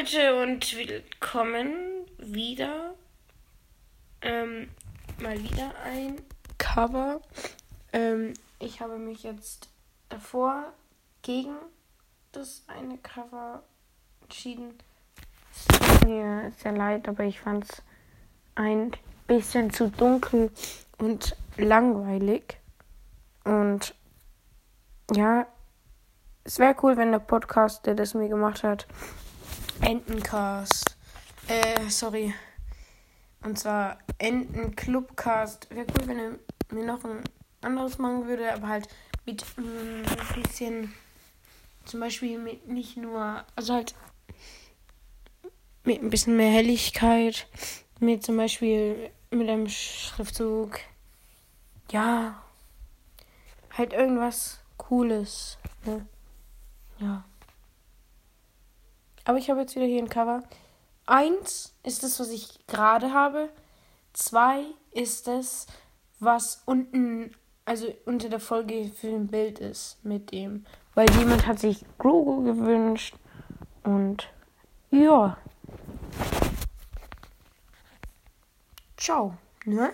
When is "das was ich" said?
62.02-62.66